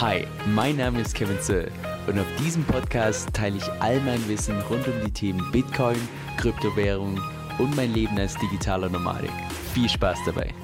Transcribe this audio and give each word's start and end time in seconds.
Hi, 0.00 0.26
mein 0.46 0.78
Name 0.78 1.02
ist 1.02 1.14
Kevin 1.14 1.38
Zöll 1.42 1.70
und 2.06 2.18
auf 2.18 2.26
diesem 2.38 2.64
Podcast 2.64 3.34
teile 3.34 3.58
ich 3.58 3.68
all 3.82 4.00
mein 4.00 4.26
Wissen 4.28 4.58
rund 4.62 4.88
um 4.88 4.94
die 5.04 5.12
Themen 5.12 5.52
Bitcoin, 5.52 5.98
Kryptowährung 6.38 7.20
und 7.58 7.76
mein 7.76 7.92
Leben 7.92 8.18
als 8.18 8.34
digitaler 8.38 8.88
Nomadik. 8.88 9.30
Viel 9.74 9.90
Spaß 9.90 10.20
dabei! 10.24 10.54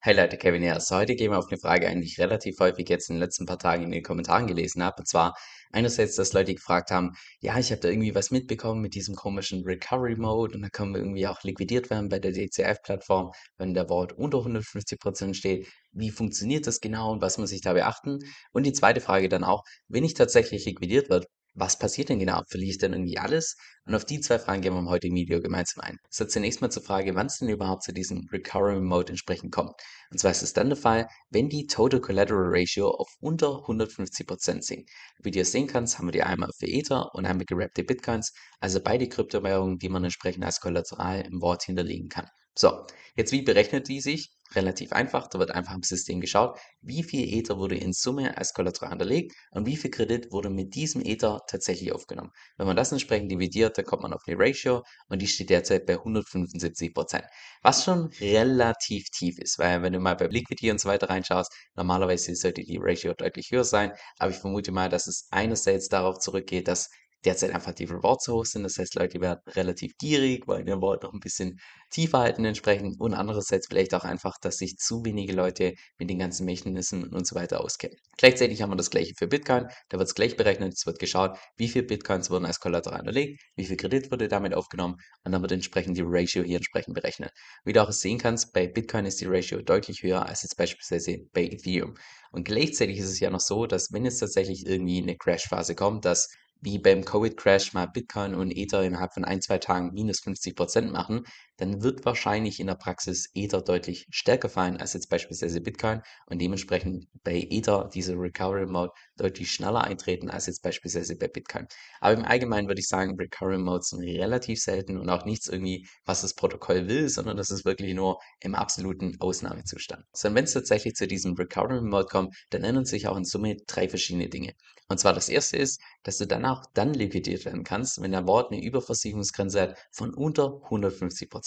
Hey 0.00 0.14
Leute, 0.14 0.36
Kevin 0.36 0.60
hier. 0.60 0.74
Also 0.74 0.96
heute 0.96 1.16
gehen 1.16 1.30
wir 1.30 1.38
auf 1.38 1.48
eine 1.48 1.58
Frage 1.58 1.90
die 1.98 2.04
ich 2.04 2.18
relativ 2.18 2.60
häufig 2.60 2.86
jetzt 2.90 3.08
in 3.08 3.16
den 3.16 3.22
letzten 3.22 3.46
paar 3.46 3.58
Tagen 3.58 3.84
in 3.84 3.92
den 3.92 4.02
Kommentaren 4.02 4.46
gelesen 4.46 4.84
habe. 4.84 4.96
Und 4.98 5.08
zwar 5.08 5.34
einerseits, 5.72 6.16
dass 6.16 6.32
Leute 6.32 6.54
gefragt 6.54 6.90
haben, 6.90 7.12
ja, 7.40 7.58
ich 7.58 7.70
habe 7.70 7.80
da 7.80 7.88
irgendwie 7.88 8.14
was 8.14 8.30
mitbekommen 8.30 8.80
mit 8.80 8.94
diesem 8.94 9.14
komischen 9.14 9.64
Recovery 9.64 10.16
Mode 10.16 10.54
und 10.54 10.62
da 10.62 10.68
können 10.68 10.92
wir 10.92 11.00
irgendwie 11.00 11.26
auch 11.26 11.42
liquidiert 11.42 11.90
werden 11.90 12.08
bei 12.08 12.18
der 12.18 12.32
DCF-Plattform, 12.32 13.32
wenn 13.58 13.74
der 13.74 13.88
Wort 13.88 14.12
unter 14.12 14.38
150% 14.38 15.34
steht. 15.34 15.68
Wie 15.92 16.10
funktioniert 16.10 16.66
das 16.66 16.80
genau 16.80 17.12
und 17.12 17.22
was 17.22 17.38
muss 17.38 17.52
ich 17.52 17.60
da 17.60 17.72
beachten? 17.72 18.18
Und 18.52 18.66
die 18.66 18.72
zweite 18.72 19.00
Frage 19.00 19.28
dann 19.28 19.44
auch, 19.44 19.62
wenn 19.88 20.04
ich 20.04 20.14
tatsächlich 20.14 20.64
liquidiert 20.66 21.10
wird, 21.10 21.26
was 21.56 21.78
passiert 21.78 22.10
denn 22.10 22.18
genau? 22.18 22.42
Verliere 22.48 22.70
ich 22.70 22.78
denn 22.78 22.92
irgendwie 22.92 23.18
alles? 23.18 23.56
Und 23.86 23.94
auf 23.94 24.04
die 24.04 24.20
zwei 24.20 24.38
Fragen 24.38 24.60
gehen 24.60 24.74
wir 24.74 24.78
im 24.78 24.90
heutigen 24.90 25.16
Video 25.16 25.40
gemeinsam 25.40 25.82
ein. 25.82 25.98
So 26.10 26.26
zunächst 26.26 26.60
mal 26.60 26.70
zur 26.70 26.82
Frage, 26.82 27.14
wann 27.14 27.26
es 27.26 27.38
denn 27.38 27.48
überhaupt 27.48 27.82
zu 27.82 27.92
diesem 27.92 28.28
Recurring 28.30 28.84
Mode 28.84 29.10
entsprechend 29.10 29.52
kommt. 29.52 29.72
Und 30.10 30.18
zwar 30.18 30.32
ist 30.32 30.42
es 30.42 30.52
dann 30.52 30.68
der 30.68 30.76
Fall, 30.76 31.08
wenn 31.30 31.48
die 31.48 31.66
Total 31.66 32.00
Collateral 32.00 32.48
Ratio 32.48 32.90
auf 32.90 33.08
unter 33.20 33.64
150% 33.66 34.62
sinkt. 34.62 34.90
Wie 35.22 35.30
du 35.30 35.44
sehen 35.44 35.66
kannst, 35.66 35.98
haben 35.98 36.08
wir 36.08 36.12
die 36.12 36.22
einmal 36.22 36.50
für 36.58 36.66
Ether 36.66 37.14
und 37.14 37.24
einmal 37.24 37.46
gerappte 37.46 37.84
Bitcoins, 37.84 38.32
also 38.60 38.80
beide 38.82 39.08
Kryptowährungen, 39.08 39.78
die 39.78 39.88
man 39.88 40.04
entsprechend 40.04 40.44
als 40.44 40.60
Kollateral 40.60 41.22
im 41.22 41.40
Wort 41.40 41.64
hinterlegen 41.64 42.08
kann. 42.08 42.28
So, 42.58 42.86
jetzt 43.16 43.32
wie 43.32 43.42
berechnet 43.42 43.88
die 43.88 44.00
sich? 44.00 44.30
Relativ 44.54 44.92
einfach, 44.92 45.26
da 45.28 45.38
wird 45.40 45.50
einfach 45.50 45.74
im 45.74 45.82
System 45.82 46.20
geschaut, 46.20 46.58
wie 46.80 47.02
viel 47.02 47.28
Ether 47.36 47.58
wurde 47.58 47.76
in 47.76 47.92
Summe 47.92 48.36
als 48.38 48.52
Kollateral 48.54 48.90
hinterlegt 48.90 49.34
und 49.50 49.66
wie 49.66 49.76
viel 49.76 49.90
Kredit 49.90 50.30
wurde 50.32 50.50
mit 50.50 50.74
diesem 50.74 51.02
Ether 51.04 51.42
tatsächlich 51.48 51.92
aufgenommen. 51.92 52.30
Wenn 52.56 52.66
man 52.66 52.76
das 52.76 52.92
entsprechend 52.92 53.30
dividiert, 53.30 53.76
dann 53.76 53.84
kommt 53.84 54.02
man 54.02 54.12
auf 54.12 54.22
eine 54.26 54.38
Ratio 54.38 54.82
und 55.08 55.20
die 55.20 55.26
steht 55.26 55.50
derzeit 55.50 55.84
bei 55.84 55.96
175%. 55.98 57.24
Was 57.62 57.84
schon 57.84 58.06
relativ 58.20 59.10
tief 59.10 59.38
ist, 59.38 59.58
weil 59.58 59.82
wenn 59.82 59.92
du 59.92 60.00
mal 60.00 60.14
bei 60.14 60.26
Liquidity 60.28 60.70
und 60.70 60.80
so 60.80 60.88
weiter 60.88 61.10
reinschaust, 61.10 61.52
normalerweise 61.74 62.34
sollte 62.36 62.62
die 62.62 62.78
Ratio 62.80 63.12
deutlich 63.14 63.50
höher 63.50 63.64
sein, 63.64 63.92
aber 64.18 64.30
ich 64.30 64.38
vermute 64.38 64.72
mal, 64.72 64.88
dass 64.88 65.06
es 65.08 65.26
einerseits 65.30 65.88
darauf 65.88 66.18
zurückgeht, 66.20 66.68
dass 66.68 66.88
derzeit 67.24 67.52
einfach 67.52 67.72
die 67.72 67.84
Rewards 67.84 68.24
so 68.24 68.34
hoch 68.34 68.44
sind. 68.44 68.62
Das 68.62 68.78
heißt, 68.78 68.94
Leute 68.94 69.20
werden 69.20 69.40
relativ 69.48 69.96
gierig, 69.98 70.46
wollen 70.46 70.66
ihr 70.66 70.80
Wort 70.80 71.02
noch 71.02 71.12
ein 71.12 71.20
bisschen 71.20 71.58
tiefer 71.90 72.18
halten 72.18 72.44
entsprechend 72.44 73.00
und 73.00 73.14
andererseits 73.14 73.66
vielleicht 73.68 73.94
auch 73.94 74.04
einfach, 74.04 74.36
dass 74.40 74.58
sich 74.58 74.76
zu 74.76 75.04
wenige 75.04 75.32
Leute 75.32 75.74
mit 75.98 76.10
den 76.10 76.18
ganzen 76.18 76.44
Mechanismen 76.44 77.12
und 77.12 77.26
so 77.26 77.34
weiter 77.34 77.60
auskennen. 77.60 77.96
Gleichzeitig 78.16 78.62
haben 78.62 78.70
wir 78.70 78.76
das 78.76 78.90
gleiche 78.90 79.14
für 79.16 79.26
Bitcoin. 79.26 79.66
Da 79.88 79.98
wird 79.98 80.08
es 80.08 80.14
gleich 80.14 80.36
berechnet. 80.36 80.74
Es 80.74 80.86
wird 80.86 80.98
geschaut, 80.98 81.36
wie 81.56 81.68
viele 81.68 81.84
Bitcoins 81.84 82.30
wurden 82.30 82.44
als 82.44 82.60
Kollateral 82.60 83.00
unterlegt, 83.00 83.42
wie 83.56 83.64
viel 83.64 83.76
Kredit 83.76 84.10
wurde 84.10 84.28
damit 84.28 84.54
aufgenommen 84.54 84.96
und 85.24 85.32
dann 85.32 85.42
wird 85.42 85.52
entsprechend 85.52 85.96
die 85.96 86.04
Ratio 86.04 86.42
hier 86.42 86.56
entsprechend 86.56 86.94
berechnet. 86.94 87.30
Wie 87.64 87.72
du 87.72 87.82
auch 87.82 87.92
sehen 87.92 88.18
kannst, 88.18 88.52
bei 88.52 88.66
Bitcoin 88.66 89.06
ist 89.06 89.20
die 89.20 89.26
Ratio 89.26 89.62
deutlich 89.62 90.02
höher 90.02 90.26
als 90.26 90.42
jetzt 90.42 90.56
beispielsweise 90.56 91.18
bei 91.32 91.44
Ethereum. 91.44 91.94
Und 92.32 92.44
gleichzeitig 92.44 92.98
ist 92.98 93.10
es 93.10 93.20
ja 93.20 93.30
noch 93.30 93.40
so, 93.40 93.66
dass 93.66 93.92
wenn 93.92 94.04
jetzt 94.04 94.18
tatsächlich 94.18 94.66
irgendwie 94.66 95.02
eine 95.02 95.16
Crash-Phase 95.16 95.74
kommt, 95.74 96.04
dass 96.04 96.28
wie 96.60 96.78
beim 96.78 97.04
Covid-Crash 97.04 97.72
mal 97.72 97.86
Bitcoin 97.86 98.34
und 98.34 98.50
Ether 98.50 98.82
innerhalb 98.82 99.12
von 99.14 99.24
ein, 99.24 99.40
zwei 99.40 99.58
Tagen 99.58 99.92
minus 99.92 100.20
50 100.20 100.56
Prozent 100.56 100.92
machen, 100.92 101.24
dann 101.56 101.82
wird 101.82 102.04
wahrscheinlich 102.04 102.60
in 102.60 102.66
der 102.66 102.74
Praxis 102.74 103.30
Ether 103.34 103.62
deutlich 103.62 104.06
stärker 104.10 104.48
fallen 104.48 104.76
als 104.76 104.92
jetzt 104.92 105.08
beispielsweise 105.08 105.60
Bitcoin 105.60 106.02
und 106.26 106.40
dementsprechend 106.40 107.06
bei 107.24 107.46
Ether 107.50 107.90
diese 107.92 108.14
Recovery 108.14 108.66
Mode 108.66 108.92
deutlich 109.16 109.50
schneller 109.50 109.84
eintreten 109.84 110.30
als 110.30 110.46
jetzt 110.46 110.62
beispielsweise 110.62 111.16
bei 111.16 111.28
Bitcoin. 111.28 111.66
Aber 112.00 112.14
im 112.14 112.24
Allgemeinen 112.24 112.68
würde 112.68 112.80
ich 112.80 112.88
sagen, 112.88 113.16
Recovery 113.18 113.58
Modes 113.58 113.88
sind 113.88 114.02
relativ 114.02 114.60
selten 114.60 114.98
und 114.98 115.08
auch 115.08 115.24
nichts 115.24 115.48
irgendwie, 115.48 115.88
was 116.04 116.22
das 116.22 116.34
Protokoll 116.34 116.88
will, 116.88 117.08
sondern 117.08 117.36
das 117.36 117.50
ist 117.50 117.64
wirklich 117.64 117.94
nur 117.94 118.20
im 118.40 118.54
absoluten 118.54 119.16
Ausnahmezustand. 119.20 120.04
So, 120.12 120.28
und 120.28 120.34
wenn 120.34 120.44
es 120.44 120.52
tatsächlich 120.52 120.94
zu 120.94 121.06
diesem 121.06 121.34
Recovery 121.34 121.80
Mode 121.80 122.06
kommt, 122.06 122.36
dann 122.50 122.64
ändern 122.64 122.84
sich 122.84 123.08
auch 123.08 123.16
in 123.16 123.24
Summe 123.24 123.56
drei 123.66 123.88
verschiedene 123.88 124.28
Dinge. 124.28 124.54
Und 124.88 125.00
zwar 125.00 125.12
das 125.14 125.28
erste 125.28 125.56
ist, 125.56 125.80
dass 126.04 126.18
du 126.18 126.26
danach 126.26 126.64
dann 126.74 126.94
liquidiert 126.94 127.44
werden 127.44 127.64
kannst, 127.64 128.00
wenn 128.00 128.12
der 128.12 128.26
Wort 128.26 128.52
eine 128.52 128.62
Überversicherungsgrenze 128.62 129.60
hat 129.60 129.78
von 129.90 130.14
unter 130.14 130.60
150 130.64 131.28
Prozent. 131.28 131.45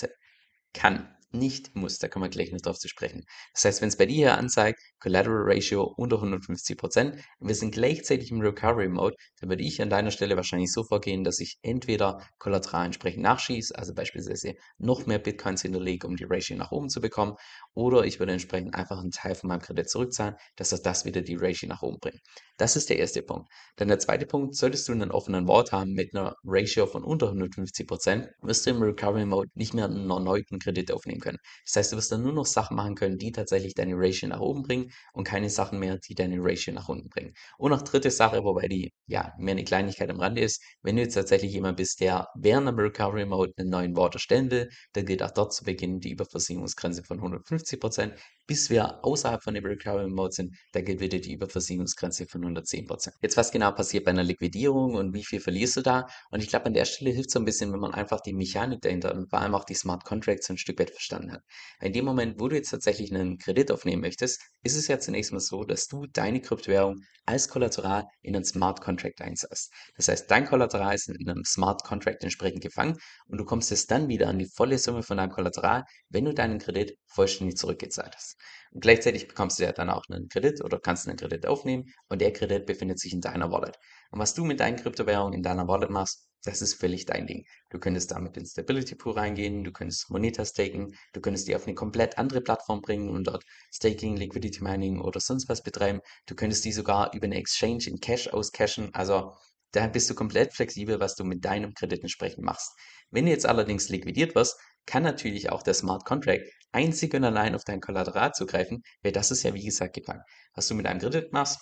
Kann 0.73 1.07
nicht 1.31 1.75
muss, 1.75 1.97
da 1.97 2.07
kommen 2.07 2.25
wir 2.25 2.29
gleich 2.29 2.51
noch 2.51 2.61
drauf 2.61 2.77
zu 2.79 2.87
sprechen. 2.87 3.23
Das 3.53 3.65
heißt, 3.65 3.81
wenn 3.81 3.89
es 3.89 3.97
bei 3.97 4.05
dir 4.05 4.15
hier 4.15 4.37
anzeigt, 4.37 4.79
Collateral 4.99 5.43
Ratio 5.43 5.83
unter 5.83 6.17
150% 6.17 7.13
und 7.39 7.47
wir 7.47 7.55
sind 7.55 7.71
gleichzeitig 7.71 8.31
im 8.31 8.41
Recovery 8.41 8.89
Mode, 8.89 9.15
dann 9.39 9.49
würde 9.49 9.63
ich 9.63 9.81
an 9.81 9.89
deiner 9.89 10.11
Stelle 10.11 10.35
wahrscheinlich 10.35 10.71
so 10.71 10.83
vorgehen, 10.83 11.23
dass 11.23 11.39
ich 11.39 11.57
entweder 11.61 12.25
Kollateral 12.37 12.85
entsprechend 12.85 13.23
nachschieße, 13.23 13.77
also 13.77 13.93
beispielsweise 13.93 14.55
noch 14.77 15.05
mehr 15.05 15.19
Bitcoins 15.19 15.61
hinterlege, 15.61 16.07
um 16.07 16.15
die 16.15 16.25
Ratio 16.25 16.57
nach 16.57 16.71
oben 16.71 16.89
zu 16.89 17.01
bekommen, 17.01 17.35
oder 17.73 18.03
ich 18.03 18.19
würde 18.19 18.33
entsprechend 18.33 18.75
einfach 18.75 18.99
einen 18.99 19.11
Teil 19.11 19.35
von 19.35 19.47
meinem 19.49 19.61
Kredit 19.61 19.89
zurückzahlen, 19.89 20.35
dass 20.55 20.69
das, 20.69 20.81
das 20.81 21.05
wieder 21.05 21.21
die 21.21 21.35
Ratio 21.35 21.69
nach 21.69 21.81
oben 21.81 21.97
bringt. 21.99 22.21
Das 22.57 22.75
ist 22.75 22.89
der 22.89 22.99
erste 22.99 23.21
Punkt. 23.21 23.49
Dann 23.77 23.87
der 23.87 23.99
zweite 23.99 24.25
Punkt, 24.25 24.55
solltest 24.55 24.87
du 24.87 24.91
einen 24.91 25.11
offenen 25.11 25.47
Wort 25.47 25.71
haben 25.71 25.93
mit 25.93 26.13
einer 26.13 26.35
Ratio 26.43 26.87
von 26.87 27.03
unter 27.03 27.31
150%, 27.31 28.27
wirst 28.41 28.65
du 28.65 28.71
im 28.71 28.81
Recovery 28.81 29.25
Mode 29.25 29.49
nicht 29.53 29.73
mehr 29.73 29.85
einen 29.85 30.09
erneuten 30.09 30.59
Kredit 30.59 30.91
aufnehmen 30.91 31.18
können. 31.19 31.37
Das 31.65 31.75
heißt, 31.75 31.91
du 31.91 31.97
wirst 31.97 32.11
dann 32.11 32.23
nur 32.23 32.33
noch 32.33 32.45
Sachen 32.45 32.75
machen 32.75 32.95
können, 32.95 33.17
die 33.17 33.31
tatsächlich 33.31 33.73
deine 33.73 33.93
Ratio 33.95 34.27
nach 34.29 34.39
oben 34.39 34.63
bringen 34.63 34.91
und 35.13 35.23
keine 35.23 35.49
Sachen 35.49 35.79
mehr, 35.79 35.97
die 35.97 36.15
deine 36.15 36.37
Ratio 36.39 36.73
nach 36.73 36.89
unten 36.89 37.09
bringen. 37.09 37.33
Und 37.57 37.71
noch 37.71 37.81
dritte 37.81 38.11
Sache, 38.11 38.43
wobei 38.43 38.67
die 38.67 38.91
ja 39.07 39.33
mehr 39.37 39.53
eine 39.53 39.63
Kleinigkeit 39.63 40.09
am 40.09 40.19
Rande 40.19 40.41
ist, 40.41 40.61
wenn 40.81 40.95
du 40.95 41.01
jetzt 41.01 41.13
tatsächlich 41.15 41.53
jemand 41.53 41.77
bist, 41.77 41.99
der 42.01 42.27
während 42.35 42.67
dem 42.67 42.79
Recovery 42.79 43.25
Mode 43.25 43.53
einen 43.57 43.69
neuen 43.69 43.95
Wort 43.95 44.15
erstellen 44.15 44.51
will, 44.51 44.69
dann 44.93 45.05
gilt 45.05 45.23
auch 45.23 45.31
dort 45.31 45.53
zu 45.53 45.63
Beginn 45.63 45.99
die 45.99 46.11
Überversicherungsgrenze 46.11 47.03
von 47.03 47.19
150%, 47.19 48.13
bis 48.49 48.71
wir 48.71 49.05
außerhalb 49.05 49.43
von 49.43 49.53
dem 49.53 49.63
Recovery 49.63 50.09
Mode 50.09 50.33
sind, 50.33 50.57
da 50.71 50.81
gilt 50.81 51.01
wieder 51.01 51.19
die 51.19 51.33
Überversicherungsgrenze 51.33 52.25
von 52.25 52.43
110%. 52.43 53.11
Jetzt 53.21 53.37
was 53.37 53.51
genau 53.51 53.71
passiert 53.71 54.05
bei 54.05 54.09
einer 54.09 54.23
Liquidierung 54.23 54.95
und 54.95 55.13
wie 55.13 55.23
viel 55.23 55.39
verlierst 55.39 55.77
du 55.77 55.81
da? 55.81 56.07
Und 56.31 56.41
ich 56.41 56.49
glaube, 56.49 56.65
an 56.65 56.73
der 56.73 56.85
Stelle 56.85 57.11
hilft 57.11 57.29
so 57.29 57.37
ein 57.37 57.45
bisschen, 57.45 57.71
wenn 57.71 57.79
man 57.79 57.93
einfach 57.93 58.21
die 58.21 58.33
Mechanik 58.33 58.81
dahinter 58.81 59.13
und 59.13 59.29
vor 59.29 59.39
allem 59.39 59.53
auch 59.53 59.65
die 59.65 59.75
Smart 59.75 60.03
Contracts 60.03 60.49
ein 60.49 60.57
Stück 60.57 60.79
weit 60.79 60.89
verstanden 60.89 61.31
hat. 61.31 61.43
In 61.79 61.93
dem 61.93 62.05
Moment, 62.05 62.39
wo 62.39 62.47
du 62.47 62.55
jetzt 62.55 62.71
tatsächlich 62.71 63.13
einen 63.13 63.37
Kredit 63.37 63.71
aufnehmen 63.71 64.01
möchtest, 64.01 64.41
ist 64.63 64.75
es 64.75 64.87
ja 64.87 64.99
zunächst 64.99 65.31
mal 65.31 65.39
so, 65.39 65.63
dass 65.63 65.85
du 65.85 66.07
deine 66.07 66.41
Kryptowährung 66.41 67.03
als 67.27 67.49
Kollateral 67.49 68.05
in 68.23 68.35
einen 68.35 68.45
Smart 68.45 68.81
Contract 68.81 69.21
einsetzt. 69.21 69.71
Das 69.95 70.07
heißt, 70.07 70.31
dein 70.31 70.45
Kollateral 70.45 70.95
ist 70.95 71.07
in 71.07 71.29
einem 71.29 71.45
Smart 71.45 71.83
Contract 71.83 72.23
entsprechend 72.23 72.61
gefangen 72.61 72.97
und 73.27 73.37
du 73.37 73.45
kommst 73.45 73.69
jetzt 73.69 73.91
dann 73.91 74.07
wieder 74.07 74.27
an 74.27 74.39
die 74.39 74.47
volle 74.47 74.79
Summe 74.79 75.03
von 75.03 75.17
deinem 75.17 75.29
Kollateral, 75.29 75.83
wenn 76.09 76.25
du 76.25 76.33
deinen 76.33 76.57
Kredit 76.57 76.97
vollständig 77.05 77.57
zurückgezahlt 77.57 78.15
hast. 78.15 78.38
Und 78.71 78.81
gleichzeitig 78.81 79.27
bekommst 79.27 79.59
du 79.59 79.63
ja 79.63 79.71
dann 79.71 79.89
auch 79.89 80.03
einen 80.09 80.29
Kredit 80.29 80.63
oder 80.63 80.79
kannst 80.79 81.07
einen 81.07 81.17
Kredit 81.17 81.45
aufnehmen 81.45 81.93
und 82.07 82.21
der 82.21 82.33
Kredit 82.33 82.65
befindet 82.65 82.99
sich 82.99 83.13
in 83.13 83.21
deiner 83.21 83.51
Wallet. 83.51 83.77
Und 84.11 84.19
was 84.19 84.33
du 84.33 84.45
mit 84.45 84.59
deinen 84.59 84.77
Kryptowährungen 84.77 85.33
in 85.33 85.43
deiner 85.43 85.67
Wallet 85.67 85.89
machst, 85.89 86.29
das 86.43 86.61
ist 86.61 86.75
völlig 86.75 87.05
dein 87.05 87.27
Ding. 87.27 87.45
Du 87.69 87.79
könntest 87.79 88.11
damit 88.11 88.37
in 88.37 88.45
Stability 88.45 88.95
Pool 88.95 89.13
reingehen, 89.13 89.63
du 89.63 89.71
könntest 89.71 90.09
Moneta 90.09 90.45
staken, 90.45 90.95
du 91.13 91.19
könntest 91.19 91.47
die 91.47 91.55
auf 91.55 91.65
eine 91.67 91.75
komplett 91.75 92.17
andere 92.17 92.41
Plattform 92.41 92.81
bringen 92.81 93.09
und 93.09 93.25
dort 93.25 93.43
Staking, 93.73 94.15
Liquidity 94.15 94.63
Mining 94.63 95.01
oder 95.01 95.19
sonst 95.19 95.49
was 95.49 95.61
betreiben. 95.61 95.99
Du 96.27 96.35
könntest 96.35 96.63
die 96.63 96.71
sogar 96.71 97.13
über 97.13 97.25
eine 97.25 97.35
Exchange 97.35 97.87
in 97.87 97.99
Cash 97.99 98.29
auscashen. 98.29 98.93
Also 98.93 99.33
da 99.71 99.87
bist 99.87 100.09
du 100.09 100.15
komplett 100.15 100.53
flexibel, 100.53 100.99
was 100.99 101.15
du 101.15 101.23
mit 101.25 101.43
deinem 101.43 101.73
Kredit 101.73 102.01
entsprechend 102.01 102.43
machst. 102.43 102.71
Wenn 103.11 103.25
du 103.25 103.31
jetzt 103.31 103.45
allerdings 103.45 103.89
liquidiert 103.89 104.33
wirst, 104.33 104.57
kann 104.85 105.03
natürlich 105.03 105.51
auch 105.51 105.61
der 105.61 105.73
Smart 105.73 106.05
Contract 106.05 106.41
einzig 106.71 107.13
und 107.13 107.23
allein 107.23 107.55
auf 107.55 107.63
dein 107.63 107.81
Kollateral 107.81 108.31
zugreifen, 108.33 108.83
weil 109.03 109.11
das 109.11 109.31
ist 109.31 109.43
ja 109.43 109.53
wie 109.53 109.65
gesagt 109.65 109.95
gefangen. 109.95 110.23
Was 110.53 110.67
du 110.67 110.75
mit 110.75 110.85
einem 110.85 110.99
Kredit 110.99 111.33
machst, 111.33 111.59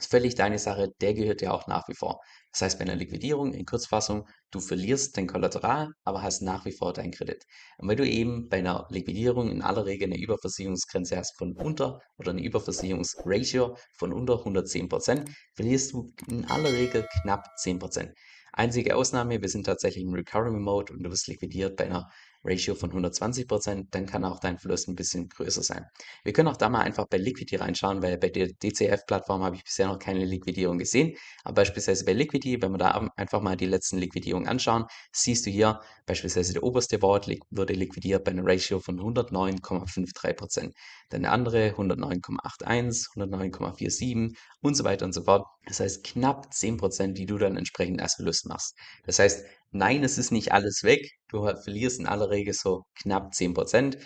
ist 0.00 0.10
völlig 0.10 0.34
deine 0.34 0.58
Sache, 0.58 0.88
der 1.00 1.14
gehört 1.14 1.42
dir 1.42 1.52
auch 1.52 1.66
nach 1.66 1.86
wie 1.88 1.94
vor. 1.94 2.20
Das 2.52 2.62
heißt, 2.62 2.78
bei 2.78 2.84
einer 2.84 2.96
Liquidierung 2.96 3.52
in 3.52 3.66
Kurzfassung, 3.66 4.26
du 4.50 4.60
verlierst 4.60 5.16
dein 5.16 5.26
Kollateral, 5.26 5.90
aber 6.04 6.22
hast 6.22 6.42
nach 6.42 6.64
wie 6.64 6.72
vor 6.72 6.92
deinen 6.92 7.12
Kredit. 7.12 7.44
Und 7.78 7.88
wenn 7.88 7.98
du 7.98 8.08
eben 8.08 8.48
bei 8.48 8.58
einer 8.58 8.86
Liquidierung 8.90 9.50
in 9.50 9.62
aller 9.62 9.84
Regel 9.84 10.06
eine 10.06 10.18
Überversicherungsgrenze 10.18 11.16
hast 11.16 11.36
von 11.36 11.54
unter 11.54 12.00
oder 12.16 12.30
eine 12.30 12.42
Überversicherungsratio 12.42 13.76
von 13.98 14.12
unter 14.12 14.34
110%, 14.34 15.28
verlierst 15.54 15.92
du 15.92 16.10
in 16.28 16.46
aller 16.46 16.72
Regel 16.72 17.06
knapp 17.22 17.46
10%. 17.62 18.10
Einzige 18.52 18.96
Ausnahme, 18.96 19.40
wir 19.40 19.48
sind 19.48 19.66
tatsächlich 19.66 20.04
im 20.04 20.12
Recovery 20.12 20.58
Mode 20.58 20.92
und 20.92 21.04
du 21.04 21.10
wirst 21.10 21.28
liquidiert 21.28 21.76
bei 21.76 21.84
einer 21.84 22.10
Ratio 22.44 22.74
von 22.74 22.90
120%, 22.90 23.88
dann 23.90 24.06
kann 24.06 24.24
auch 24.24 24.40
dein 24.40 24.58
Verlust 24.58 24.88
ein 24.88 24.94
bisschen 24.94 25.28
größer 25.28 25.62
sein. 25.62 25.84
Wir 26.24 26.32
können 26.32 26.48
auch 26.48 26.56
da 26.56 26.68
mal 26.68 26.80
einfach 26.80 27.06
bei 27.06 27.18
Liquidity 27.18 27.56
reinschauen, 27.56 28.02
weil 28.02 28.18
bei 28.18 28.30
der 28.30 28.48
DCF-Plattform 28.48 29.42
habe 29.42 29.56
ich 29.56 29.64
bisher 29.64 29.88
noch 29.88 29.98
keine 29.98 30.24
Liquidierung 30.24 30.78
gesehen. 30.78 31.16
Aber 31.44 31.56
beispielsweise 31.56 32.04
bei 32.04 32.12
Liquidity, 32.12 32.62
wenn 32.62 32.72
wir 32.72 32.78
da 32.78 33.08
einfach 33.16 33.40
mal 33.42 33.56
die 33.56 33.66
letzten 33.66 33.98
Liquidierungen 33.98 34.48
anschauen, 34.48 34.86
siehst 35.12 35.46
du 35.46 35.50
hier 35.50 35.80
beispielsweise 36.06 36.54
der 36.54 36.62
oberste 36.62 37.02
Wort 37.02 37.28
wurde 37.50 37.74
liquidiert 37.74 38.24
bei 38.24 38.30
einer 38.30 38.44
Ratio 38.44 38.80
von 38.80 38.98
109,53%. 38.98 40.72
Dann 41.10 41.22
der 41.22 41.32
andere 41.32 41.74
109,81, 41.76 43.08
109,47 43.16 44.34
und 44.62 44.74
so 44.74 44.84
weiter 44.84 45.04
und 45.04 45.12
so 45.12 45.22
fort. 45.24 45.46
Das 45.66 45.80
heißt 45.80 46.04
knapp 46.04 46.48
10%, 46.52 47.12
die 47.12 47.26
du 47.26 47.38
dann 47.38 47.56
entsprechend 47.56 48.00
als 48.00 48.14
Verlust 48.14 48.46
machst. 48.46 48.76
Das 49.04 49.18
heißt, 49.18 49.44
nein, 49.70 50.04
es 50.04 50.18
ist 50.18 50.30
nicht 50.32 50.52
alles 50.52 50.82
weg. 50.82 51.10
Du 51.28 51.44
verlierst 51.44 52.00
in 52.00 52.06
aller 52.06 52.30
Regel 52.30 52.54
so 52.54 52.84
knapp 52.94 53.32
10% 53.32 53.98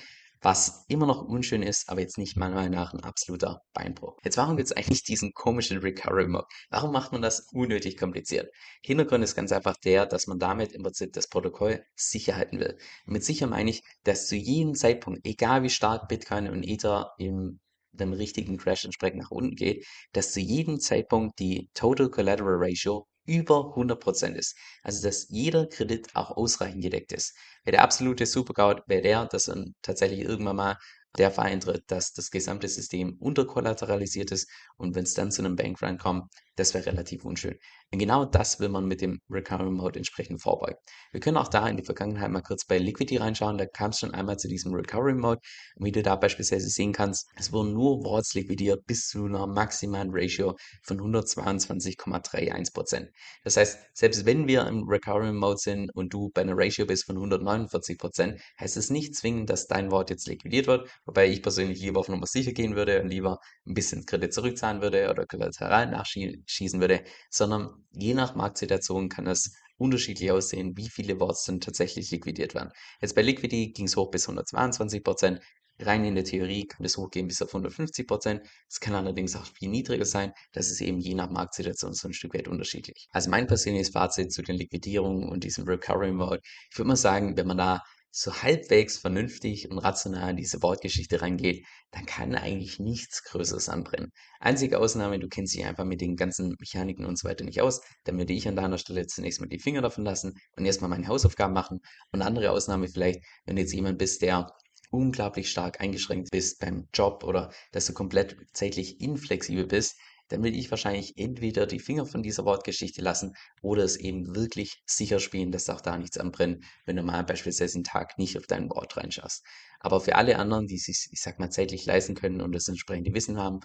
was 0.45 0.85
immer 0.89 1.07
noch 1.07 1.23
unschön 1.23 1.63
ist, 1.63 1.89
aber 1.89 2.03
jetzt 2.03 2.19
nicht 2.19 2.37
meiner 2.37 2.57
Meinung 2.57 2.75
nach 2.75 2.93
ein 2.93 3.01
absoluter 3.01 3.63
Beinbruch. 3.73 4.19
Jetzt 4.25 4.37
warum 4.37 4.57
gibt 4.57 4.71
es 4.71 4.77
eigentlich 4.77 5.03
diesen 5.03 5.33
komischen 5.33 5.79
Recovery 5.79 6.29
Mode? 6.29 6.47
Warum 6.69 6.93
macht 6.93 7.13
man 7.13 7.23
das 7.23 7.49
unnötig 7.53 7.97
kompliziert? 7.97 8.53
Hintergrund 8.83 9.25
ist 9.25 9.35
ganz 9.35 9.53
einfach 9.53 9.77
der, 9.79 10.05
dass 10.05 10.27
man 10.27 10.39
damit 10.39 10.73
im 10.73 10.83
Prinzip 10.83 11.15
das 11.15 11.29
Protokoll 11.29 11.83
sicher 11.97 12.37
halten 12.37 12.61
will. 12.61 12.77
Und 13.07 13.15
mit 13.15 13.25
sicher 13.25 13.47
meine 13.47 13.71
ich, 13.71 13.83
dass 14.05 14.27
zu 14.27 14.37
jedem 14.37 14.75
Zeitpunkt, 14.75 15.27
egal 15.27 15.63
wie 15.63 15.71
stark 15.71 16.09
Bitcoin 16.09 16.49
und 16.51 16.63
Ether 16.63 17.13
im 17.19 17.61
dem 17.93 18.13
richtigen 18.13 18.59
Crash 18.59 18.85
entsprechend 18.85 19.23
nach 19.23 19.31
unten 19.31 19.55
geht, 19.55 19.87
dass 20.13 20.33
zu 20.33 20.41
jedem 20.41 20.81
Zeitpunkt 20.81 21.39
die 21.39 21.71
Total 21.75 22.11
Collateral 22.11 22.57
Ratio 22.59 23.07
über 23.26 23.75
100% 23.75 24.35
ist. 24.37 24.56
Also 24.82 25.03
dass 25.06 25.29
jeder 25.31 25.67
Kredit 25.67 26.15
auch 26.15 26.31
ausreichend 26.37 26.82
gedeckt 26.82 27.12
ist. 27.12 27.37
Wäre 27.65 27.76
der 27.76 27.82
absolute 27.82 28.26
Supercloud, 28.26 28.82
wäre 28.87 29.03
der, 29.03 29.26
dass 29.26 29.44
dann 29.44 29.75
tatsächlich 29.82 30.21
irgendwann 30.21 30.56
mal 30.56 30.79
der 31.19 31.31
Fall 31.31 31.47
eintritt, 31.47 31.85
dass 31.91 32.12
das 32.12 32.31
gesamte 32.31 32.69
System 32.69 33.17
unterkollateralisiert 33.19 34.32
ist 34.32 34.49
und 34.76 34.94
wenn 34.94 35.05
es 35.05 35.15
dann 35.15 35.31
zu 35.31 35.43
einem 35.43 35.56
Bankrun 35.56 35.99
kommt, 35.99 36.32
das 36.56 36.75
wäre 36.75 36.87
relativ 36.87 37.25
unschön. 37.25 37.56
Und 37.93 37.99
genau 37.99 38.25
das 38.25 38.61
will 38.61 38.69
man 38.69 38.87
mit 38.87 39.01
dem 39.01 39.21
Recurring 39.31 39.75
Mode 39.75 39.99
entsprechend 39.99 40.43
vorbeugen. 40.43 40.79
Wir 41.12 41.21
können 41.21 41.37
auch 41.37 41.49
da 41.49 41.69
in 41.69 41.77
die 41.77 41.85
Vergangenheit 41.85 42.31
mal 42.31 42.43
kurz 42.43 42.65
bei 42.65 42.79
Liquidity 42.79 43.19
reinschauen. 43.19 43.59
Da 43.59 43.67
kam 43.67 43.91
es 43.91 43.99
schon 43.99 44.15
einmal 44.15 44.39
zu 44.39 44.49
diesem 44.49 44.73
Recurring 44.73 45.19
Mode. 45.19 45.41
Und 45.77 45.87
wie 45.87 45.93
du 45.93 46.03
da 46.03 46.17
beispielsweise 46.17 46.69
sehen 46.69 46.93
kannst, 46.93 47.29
es 47.37 47.53
wurden 47.53 47.73
nur 47.73 48.05
Wards 48.05 48.35
liquidiert 48.35 48.87
bis 48.87 49.09
zu 49.09 49.25
einer 49.25 49.47
maximalen 49.47 50.11
Ratio 50.12 50.56
von 50.83 51.01
122,31%. 51.01 53.09
Das 53.43 53.56
heißt, 53.56 53.79
selbst 53.93 54.27
wenn 54.27 54.47
wir 54.47 54.67
im 54.67 54.89
Recurring 54.89 55.37
Mode 55.37 55.59
sind 55.59 55.95
und 55.95 56.12
du 56.12 56.31
bei 56.35 56.43
einer 56.43 56.56
Ratio 56.56 56.87
bist 56.87 57.06
von 57.06 57.17
149%, 57.17 58.39
heißt 58.61 58.77
es 58.77 58.91
nicht 58.91 59.17
zwingend, 59.17 59.51
dass 59.51 59.67
dein 59.67 59.91
Wort 59.91 60.11
jetzt 60.11 60.29
liquidiert 60.29 60.67
wird. 60.67 60.89
Wobei 61.05 61.29
ich 61.29 61.43
persönlich 61.43 61.81
lieber 61.81 62.01
auf 62.01 62.09
Nummer 62.09 62.27
sicher 62.27 62.53
gehen 62.53 62.77
würde 62.77 63.03
und 63.03 63.09
lieber 63.09 63.39
ein 63.67 63.75
bisschen 63.75 64.06
Kredit 64.06 64.33
zurückzahlen 64.33 64.83
würde 64.83 65.11
oder 65.11 65.27
Kollateral 65.27 65.91
nachschieben 65.91 66.44
schießen 66.46 66.81
würde, 66.81 67.05
sondern 67.31 67.85
je 67.93 68.14
nach 68.14 68.35
Marktsituation 68.35 69.08
kann 69.08 69.26
es 69.26 69.52
unterschiedlich 69.76 70.31
aussehen, 70.31 70.76
wie 70.76 70.88
viele 70.88 71.19
Wards 71.20 71.44
dann 71.44 71.61
tatsächlich 71.61 72.11
liquidiert 72.11 72.55
werden. 72.55 72.70
Jetzt 73.00 73.14
bei 73.14 73.23
Liquidity 73.23 73.73
ging 73.73 73.87
es 73.87 73.96
hoch 73.96 74.11
bis 74.11 74.29
122 74.29 75.02
Prozent. 75.02 75.41
Rein 75.81 76.05
in 76.05 76.14
der 76.14 76.25
Theorie 76.25 76.67
kann 76.67 76.87
es 76.87 76.96
hochgehen 76.96 77.26
bis 77.26 77.43
auf 77.43 77.49
150 77.49 78.06
Prozent. 78.06 78.43
Es 78.69 78.79
kann 78.79 78.94
allerdings 78.94 79.35
auch 79.35 79.44
viel 79.44 79.69
niedriger 79.69 80.05
sein. 80.05 80.32
Das 80.52 80.70
ist 80.70 80.81
eben 80.81 81.00
je 81.00 81.14
nach 81.14 81.31
Marktsituation 81.31 81.94
so 81.94 82.06
ein 82.06 82.14
Stück 82.14 82.35
weit 82.35 82.46
unterschiedlich. 82.46 83.08
Also 83.11 83.29
mein 83.29 83.49
persönliches 83.49 83.91
Fazit 83.91 84.32
zu 84.32 84.43
den 84.43 84.56
Liquidierungen 84.56 85.29
und 85.29 85.43
diesem 85.43 85.64
Recovery 85.64 86.12
Mode. 86.12 86.41
Ich 86.70 86.79
würde 86.79 86.88
mal 86.88 86.96
sagen, 86.96 87.37
wenn 87.37 87.49
man 87.49 87.58
da 87.58 87.82
so 88.17 88.33
halbwegs 88.43 88.97
vernünftig 88.99 89.73
und 89.73 89.79
rational 89.79 90.31
in 90.31 90.37
diese 90.37 90.63
Wortgeschichte 90.63 91.21
reingeht, 91.21 91.67
dann 91.91 92.07
kann 92.07 92.37
eigentlich 92.37 92.79
nichts 92.79 93.25
Größeres 93.25 93.69
anbrennen. 93.69 94.13
Einzige 94.39 94.79
Ausnahme, 94.79 95.19
du 95.19 95.27
kennst 95.27 95.53
dich 95.53 95.65
einfach 95.65 95.85
mit 95.85 96.01
den 96.01 96.15
ganzen 96.15 96.55
Mechaniken 96.61 97.07
und 97.07 97.19
so 97.19 97.29
weiter 97.29 97.45
nicht 97.45 97.61
aus, 97.61 97.81
dann 98.05 98.17
würde 98.17 98.33
ich 98.33 98.47
an 98.47 98.55
deiner 98.55 98.79
Stelle 98.79 99.09
zunächst 99.09 99.41
mal 99.41 99.49
die 99.49 99.59
Finger 99.59 99.83
davon 99.83 100.05
lassen 100.05 100.35
und 100.57 100.65
erstmal 100.65 100.91
meine 100.91 101.09
Hausaufgaben 101.09 101.53
machen. 101.53 101.81
Und 102.13 102.23
andere 102.23 102.53
Ausnahme 102.53 102.87
vielleicht, 102.87 103.21
wenn 103.47 103.57
du 103.57 103.63
jetzt 103.63 103.75
jemand 103.75 103.99
bist, 103.99 104.23
der 104.23 104.49
unglaublich 104.93 105.51
stark 105.51 105.81
eingeschränkt 105.81 106.31
bist 106.31 106.61
beim 106.61 106.87
Job 106.95 107.25
oder 107.25 107.53
dass 107.73 107.87
du 107.87 107.95
komplett 107.95 108.37
zeitlich 108.53 109.01
inflexibel 109.01 109.67
bist, 109.67 109.97
dann 110.29 110.43
will 110.43 110.56
ich 110.56 110.71
wahrscheinlich 110.71 111.17
entweder 111.17 111.67
die 111.67 111.79
Finger 111.79 112.06
von 112.06 112.23
dieser 112.23 112.44
Wortgeschichte 112.44 113.03
lassen 113.03 113.35
oder 113.62 113.85
es 113.85 113.97
eben 113.97 114.35
wirklich 114.35 114.82
sicher 114.87 115.21
spielen, 115.21 115.53
dass 115.53 115.69
auch 115.71 115.81
da 115.81 115.97
nichts 115.99 116.19
anbrennt, 116.19 116.65
wenn 116.87 116.97
du 116.97 117.03
mal 117.03 117.23
beispielsweise 117.25 117.76
einen 117.76 117.85
Tag 117.85 118.19
nicht 118.19 118.38
auf 118.38 118.47
dein 118.47 118.71
Wort 118.71 118.97
reinschaust. 118.97 119.44
Aber 119.81 120.00
für 120.00 120.17
alle 120.17 120.38
anderen, 120.38 120.67
die 120.67 120.79
sich, 120.79 121.09
ich 121.11 121.21
sag 121.21 121.38
mal, 121.38 121.50
zeitlich 121.50 121.85
leisten 121.85 122.15
können 122.15 122.41
und 122.41 122.53
das 122.53 122.69
entsprechende 122.69 123.12
Wissen 123.15 123.38
haben, 123.38 123.61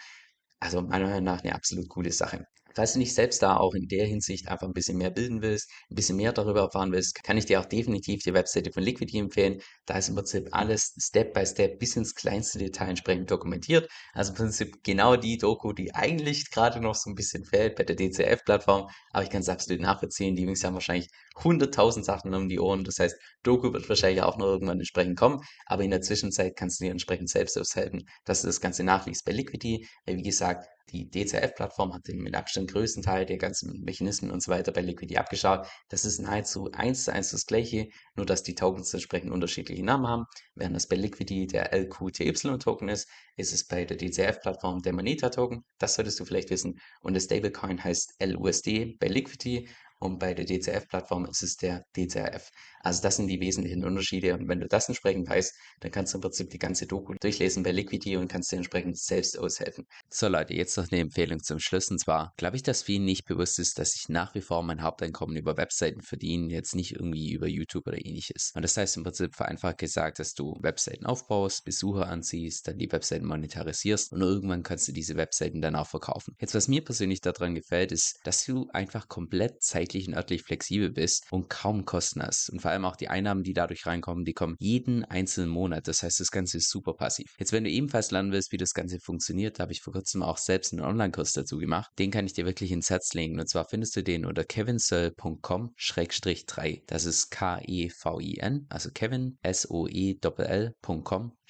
also 0.59 0.81
meiner 0.81 1.07
Meinung 1.07 1.23
nach 1.23 1.43
eine 1.43 1.55
absolut 1.55 1.87
coole 1.89 2.11
Sache. 2.11 2.45
Falls 2.75 2.93
du 2.93 2.99
dich 2.99 3.13
selbst 3.13 3.41
da 3.41 3.57
auch 3.57 3.73
in 3.73 3.87
der 3.87 4.05
Hinsicht 4.05 4.47
einfach 4.47 4.67
ein 4.67 4.73
bisschen 4.73 4.97
mehr 4.97 5.09
bilden 5.09 5.41
willst, 5.41 5.69
ein 5.89 5.95
bisschen 5.95 6.17
mehr 6.17 6.31
darüber 6.33 6.61
erfahren 6.61 6.91
willst, 6.91 7.23
kann 7.23 7.37
ich 7.37 7.45
dir 7.45 7.59
auch 7.59 7.65
definitiv 7.65 8.23
die 8.23 8.33
Webseite 8.33 8.71
von 8.71 8.83
Liquidity 8.83 9.19
empfehlen. 9.19 9.61
Da 9.85 9.97
ist 9.97 10.09
im 10.09 10.15
Prinzip 10.15 10.47
alles 10.51 10.93
Step 10.99 11.33
by 11.33 11.45
Step 11.45 11.79
bis 11.79 11.95
ins 11.95 12.15
kleinste 12.15 12.59
Detail 12.59 12.89
entsprechend 12.89 13.31
dokumentiert. 13.31 13.89
Also 14.13 14.31
im 14.31 14.37
Prinzip 14.37 14.83
genau 14.83 15.15
die 15.15 15.37
Doku, 15.37 15.73
die 15.73 15.93
eigentlich 15.93 16.51
gerade 16.51 16.79
noch 16.79 16.95
so 16.95 17.09
ein 17.09 17.15
bisschen 17.15 17.43
fehlt 17.43 17.75
bei 17.75 17.83
der 17.83 17.95
DCF-Plattform. 17.95 18.87
Aber 19.11 19.23
ich 19.23 19.29
kann 19.29 19.41
es 19.41 19.49
absolut 19.49 19.81
nachvollziehen. 19.81 20.35
Die 20.35 20.43
Jungs 20.43 20.63
haben 20.63 20.75
wahrscheinlich 20.75 21.09
100.000 21.39 22.03
Sachen 22.03 22.33
um 22.33 22.49
die 22.49 22.59
Ohren. 22.59 22.83
Das 22.83 22.99
heißt, 22.99 23.15
Doku 23.43 23.73
wird 23.73 23.87
wahrscheinlich 23.89 24.23
auch 24.23 24.37
noch 24.37 24.47
irgendwann 24.47 24.79
entsprechend 24.79 25.17
kommen. 25.17 25.41
Aber 25.65 25.83
in 25.83 25.91
der 25.91 26.01
Zwischenzeit 26.01 26.55
kannst 26.55 26.79
du 26.79 26.85
dir 26.85 26.91
entsprechend 26.91 27.29
selbst 27.29 27.57
aushelfen, 27.57 28.03
dass 28.25 28.41
du 28.41 28.47
das 28.47 28.61
Ganze 28.61 28.83
nachliest 28.83 29.25
bei 29.25 29.31
Liquidity. 29.31 29.87
Wie 30.05 30.23
gesagt, 30.23 30.67
die 30.91 31.09
DCF-Plattform 31.09 31.93
hat 31.93 32.07
den 32.07 32.17
mit 32.17 32.35
Abstand 32.35 32.71
größten 32.71 33.03
Teil 33.03 33.25
der 33.25 33.37
ganzen 33.37 33.81
Mechanismen 33.83 34.31
und 34.31 34.41
so 34.41 34.51
weiter 34.51 34.71
bei 34.71 34.81
Liquidity 34.81 35.17
abgeschaut. 35.17 35.67
Das 35.89 36.03
ist 36.03 36.19
nahezu 36.19 36.71
eins 36.71 37.05
zu 37.05 37.13
eins 37.13 37.31
das 37.31 37.45
gleiche, 37.45 37.89
nur 38.15 38.25
dass 38.25 38.43
die 38.43 38.55
Tokens 38.55 38.93
entsprechend 38.93 39.31
unterschiedliche 39.31 39.83
Namen 39.83 40.07
haben. 40.07 40.25
Während 40.55 40.75
das 40.75 40.87
bei 40.87 40.95
Liquidity 40.95 41.47
der 41.47 41.73
LQTY-Token 41.73 42.89
ist, 42.89 43.07
ist 43.37 43.53
es 43.53 43.67
bei 43.67 43.85
der 43.85 43.97
DCF-Plattform 43.97 44.81
der 44.81 44.93
Moneta-Token. 44.93 45.63
Das 45.77 45.95
solltest 45.95 46.19
du 46.19 46.25
vielleicht 46.25 46.49
wissen. 46.49 46.79
Und 47.01 47.13
der 47.13 47.21
Stablecoin 47.21 47.83
heißt 47.83 48.15
LUSD 48.23 48.97
bei 48.99 49.07
Liquidity 49.07 49.69
und 49.99 50.19
bei 50.19 50.33
der 50.33 50.45
DCF-Plattform 50.45 51.25
ist 51.25 51.43
es 51.43 51.57
der 51.57 51.85
DCF. 51.95 52.49
Also 52.81 53.01
das 53.01 53.17
sind 53.17 53.27
die 53.27 53.39
wesentlichen 53.41 53.83
Unterschiede. 53.83 54.33
Und 54.33 54.47
wenn 54.47 54.61
du 54.61 54.67
das 54.67 54.87
entsprechend 54.87 55.29
weißt, 55.29 55.53
dann 55.81 55.91
kannst 55.91 56.13
du 56.13 56.17
im 56.17 56.21
Prinzip 56.21 56.49
die 56.49 56.59
ganze 56.59 56.87
Doku 56.87 57.13
durchlesen 57.19 57.63
bei 57.63 57.71
Liquidity 57.71 58.15
und 58.15 58.29
kannst 58.29 58.51
dir 58.51 58.57
entsprechend 58.57 58.97
selbst 58.97 59.37
aushelfen. 59.37 59.85
So 60.09 60.27
Leute, 60.27 60.53
jetzt 60.53 60.77
noch 60.77 60.89
eine 60.89 61.01
Empfehlung 61.01 61.43
zum 61.43 61.59
Schluss. 61.59 61.91
Und 61.91 61.99
zwar 61.99 62.33
glaube 62.37 62.55
ich, 62.55 62.63
dass 62.63 62.83
vielen 62.83 63.03
nicht 63.03 63.25
bewusst 63.25 63.59
ist, 63.59 63.79
dass 63.79 63.95
ich 63.95 64.07
nach 64.07 64.33
wie 64.35 64.41
vor 64.41 64.63
mein 64.63 64.81
Haupteinkommen 64.81 65.35
über 65.35 65.57
Webseiten 65.57 66.01
verdiene, 66.01 66.53
jetzt 66.53 66.75
nicht 66.75 66.93
irgendwie 66.93 67.33
über 67.33 67.47
YouTube 67.47 67.87
oder 67.87 67.97
ähnliches. 67.97 68.51
Und 68.55 68.61
das 68.61 68.77
heißt 68.77 68.95
im 68.97 69.03
Prinzip 69.03 69.35
vereinfacht 69.35 69.77
gesagt, 69.77 70.19
dass 70.19 70.33
du 70.33 70.57
Webseiten 70.61 71.05
aufbaust, 71.05 71.65
Besucher 71.65 72.07
anziehst, 72.07 72.67
dann 72.67 72.77
die 72.77 72.91
Webseiten 72.91 73.25
monetarisierst 73.25 74.13
und 74.13 74.21
irgendwann 74.21 74.63
kannst 74.63 74.87
du 74.87 74.93
diese 74.93 75.17
Webseiten 75.17 75.61
dann 75.61 75.75
auch 75.75 75.87
verkaufen. 75.87 76.35
Jetzt, 76.39 76.55
was 76.55 76.67
mir 76.67 76.83
persönlich 76.83 77.19
daran 77.21 77.55
gefällt, 77.55 77.91
ist, 77.91 78.19
dass 78.23 78.45
du 78.45 78.69
einfach 78.71 79.07
komplett 79.07 79.61
zeitlich 79.89 80.07
und 80.07 80.13
örtlich 80.13 80.43
flexibel 80.43 80.91
bist 80.91 81.25
und 81.31 81.49
kaum 81.49 81.85
Kosten 81.85 82.21
hast. 82.21 82.49
Und 82.49 82.61
vor 82.61 82.69
allem 82.71 82.85
auch 82.85 82.95
die 82.95 83.09
Einnahmen, 83.09 83.43
die 83.43 83.53
dadurch 83.53 83.85
reinkommen, 83.85 84.23
die 84.25 84.33
kommen 84.33 84.55
jeden 84.59 85.05
einzelnen 85.05 85.49
Monat. 85.49 85.87
Das 85.87 86.03
heißt, 86.03 86.19
das 86.19 86.31
Ganze 86.31 86.57
ist 86.57 86.69
super 86.69 86.93
passiv. 86.93 87.35
Jetzt, 87.39 87.51
wenn 87.51 87.63
du 87.63 87.69
ebenfalls 87.69 88.09
lernen 88.11 88.31
willst, 88.31 88.51
wie 88.51 88.57
das 88.57 88.73
Ganze 88.73 88.99
funktioniert, 88.99 89.59
da 89.59 89.63
habe 89.63 89.71
ich 89.71 89.81
vor 89.81 89.93
kurzem 89.93 90.23
auch 90.23 90.37
selbst 90.37 90.73
einen 90.73 90.83
Online-Kurs 90.83 91.33
dazu 91.33 91.57
gemacht. 91.57 91.91
Den 91.97 92.11
kann 92.11 92.25
ich 92.25 92.33
dir 92.33 92.45
wirklich 92.45 92.71
ins 92.71 92.89
Herz 92.89 93.13
legen. 93.13 93.39
Und 93.39 93.47
zwar 93.49 93.65
findest 93.65 93.95
du 93.95 94.03
den 94.03 94.25
unter 94.25 94.43
kevinsoe.com-3. 94.43 96.83
Das 96.87 97.05
ist 97.05 97.29
K-E-V-I-N, 97.31 98.65
also 98.69 98.89
Kevin, 98.91 99.37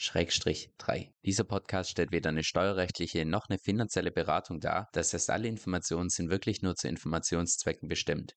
S-O-E-L-L.com 0.01 0.71
3. 0.77 1.13
Dieser 1.25 1.43
Podcast 1.43 1.89
stellt 1.89 2.13
weder 2.13 2.29
eine 2.29 2.43
steuerrechtliche 2.43 3.25
noch 3.25 3.49
eine 3.49 3.59
finanzielle 3.59 4.11
Beratung 4.11 4.61
dar. 4.61 4.87
Das 4.93 5.13
heißt, 5.13 5.29
alle 5.29 5.49
Informationen 5.49 6.09
sind 6.09 6.29
wirklich 6.29 6.61
nur 6.61 6.75
zu 6.77 6.87
Informationszwecken 6.87 7.89
bestimmt. 7.89 8.33